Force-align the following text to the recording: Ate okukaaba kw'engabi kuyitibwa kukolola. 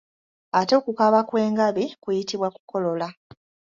Ate 0.59 0.73
okukaaba 0.79 1.19
kw'engabi 1.29 1.85
kuyitibwa 2.01 2.47
kukolola. 2.55 3.07